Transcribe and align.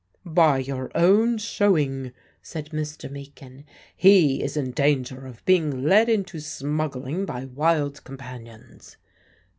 "By 0.25 0.57
your 0.57 0.89
own 0.95 1.37
showing," 1.37 2.11
said 2.41 2.71
Mr. 2.71 3.07
Meakin, 3.07 3.65
"he 3.95 4.41
is 4.41 4.57
in 4.57 4.71
danger 4.71 5.27
of 5.27 5.45
being 5.45 5.83
led 5.83 6.09
into 6.09 6.39
smuggling 6.39 7.23
by 7.23 7.45
wild 7.45 8.03
companions." 8.03 8.97